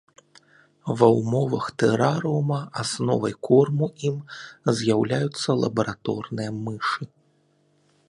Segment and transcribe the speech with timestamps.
[1.01, 4.17] Ва ўмовах тэрарыума асновай корму ім
[4.81, 7.03] з'яўляюцца лабараторныя мышы.